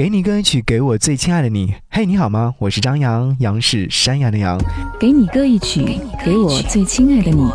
[0.00, 1.74] 给你歌曲，给我最亲爱的你。
[1.90, 2.54] 嘿，你好吗？
[2.58, 4.58] 我是张扬，杨是山羊的羊。
[4.98, 7.46] 给你歌一曲，给我最亲爱的你。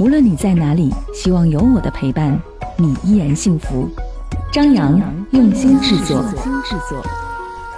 [0.00, 2.36] 无论你在哪里，希望有我的陪伴，
[2.76, 3.88] 你依然幸福。
[4.52, 6.24] 张扬用心制作。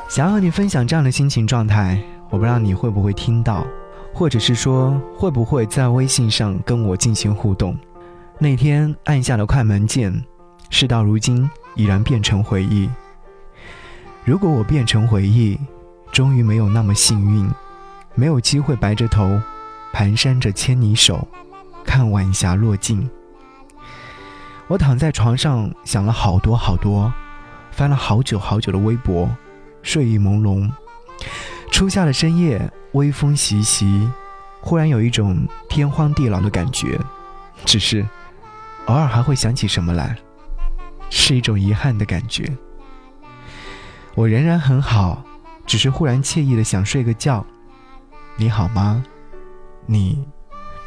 [0.09, 3.67] 想要和你分享这样的心情状态，我不知道你会不会听到，
[4.15, 7.77] 或者是说会不会在微信上跟我进行互动。
[8.39, 10.25] 那天按下了快门键，
[10.71, 12.89] 事到如今已然变成回忆。
[14.27, 15.57] 如果我变成回忆，
[16.11, 17.49] 终于没有那么幸运，
[18.17, 19.41] 没有机会白着头，
[19.95, 21.29] 蹒跚着牵你手，
[21.85, 23.09] 看晚霞落尽。
[24.67, 27.13] 我躺在床上想了好多好多，
[27.71, 29.31] 翻了好久好久的微博，
[29.81, 30.69] 睡意朦胧。
[31.71, 34.11] 初夏的深夜，微风习习，
[34.61, 36.99] 忽然有一种天荒地老的感觉，
[37.65, 38.05] 只是
[38.87, 40.17] 偶尔还会想起什么来，
[41.11, 42.53] 是一种遗憾的感觉。
[44.17, 45.23] 我仍然很好，
[45.67, 47.45] 只是忽然惬意的想睡个觉。
[48.37, 49.05] 你好吗？
[49.85, 50.27] 你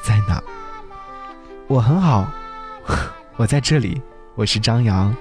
[0.01, 0.41] 在哪？
[1.67, 2.27] 我很好，
[3.37, 4.01] 我在这里。
[4.33, 5.15] 我是张扬，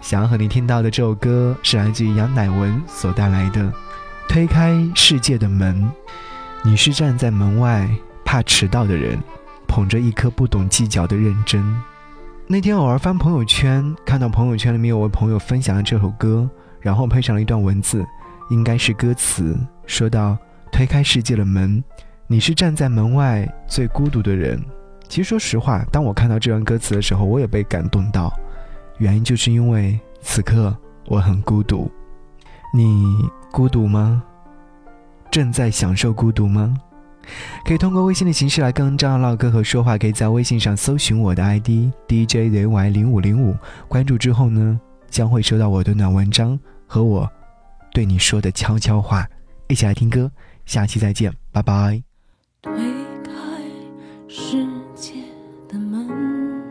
[0.00, 3.62] 想要和你听到的这首歌是来自于杨乃文所带来的
[4.28, 5.80] 《推开世界的门》。
[6.64, 7.88] 你是站在门外
[8.24, 9.16] 怕迟到的人，
[9.68, 11.64] 捧着一颗不懂计较的认真。
[12.48, 16.50] 那天偶尔翻朋友圈，看到朋友圈里面有位朋友分享了这首歌。
[16.84, 18.04] 然后配上了一段文字，
[18.50, 20.36] 应该是歌词，说到
[20.70, 21.82] 推开世界的门，
[22.26, 24.62] 你是站在门外最孤独的人。
[25.08, 28.30] 其实说实话，当我看到这段歌词的时候，我也被感动到，
[28.98, 30.76] 原因就是因为此刻
[31.06, 31.90] 我很孤独。
[32.74, 33.02] 你
[33.50, 34.22] 孤独吗？
[35.30, 36.76] 正在享受孤独吗？
[37.64, 43.56] 可以通过微信的形式来跟张扬唠嗑和说话，可以在微信上搜寻我的 ID DJZY 零五零五，
[43.88, 46.58] 关注之后呢，将会收到我的暖文章。
[46.94, 47.28] 和我
[47.92, 49.28] 对你说的悄悄话，
[49.66, 50.30] 一起来听歌，
[50.64, 52.00] 下期再见，拜拜。
[52.62, 52.72] 推
[53.24, 53.32] 开
[54.28, 54.64] 世
[54.94, 55.14] 界
[55.66, 56.62] 的门，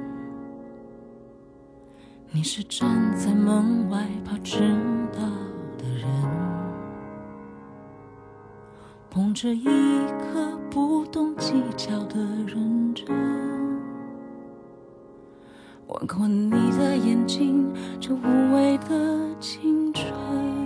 [2.31, 4.59] 你是站在门外怕迟
[5.11, 5.19] 到
[5.77, 6.07] 的人，
[9.09, 12.15] 捧着一颗不懂计较的
[12.47, 13.05] 认真，
[16.03, 17.65] 吻过你的眼睛，
[17.97, 20.62] 这无畏的青春。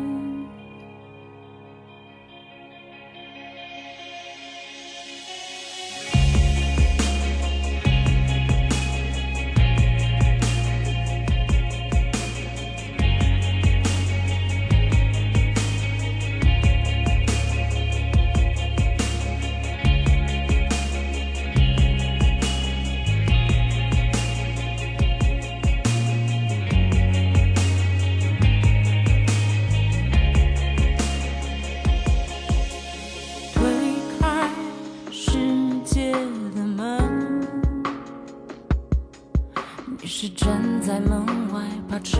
[40.27, 42.17] 是站在门外怕迟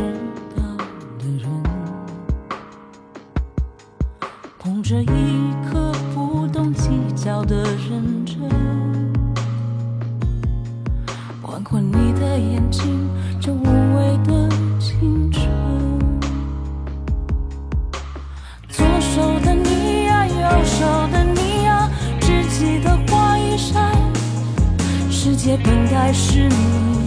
[0.55, 0.63] 到
[1.19, 1.63] 的人，
[4.57, 8.39] 捧着一颗不懂计较的认真，
[11.41, 13.09] 换过你的眼睛，
[13.41, 15.45] 这无畏的青春。
[18.69, 21.91] 左手的你呀，右手的你呀，
[22.21, 23.91] 只记得花一扇，
[25.11, 27.06] 世界本该是你。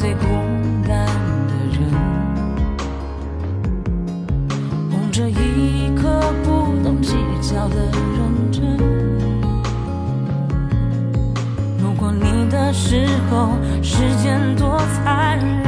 [0.00, 0.26] 最孤
[0.86, 1.04] 单
[1.48, 1.90] 的人，
[4.88, 7.74] 捧着一颗不懂计较的
[8.14, 8.78] 认真。
[11.82, 15.67] 路过你的时候，时间多残忍。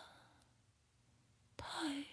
[1.79, 2.10] Hi.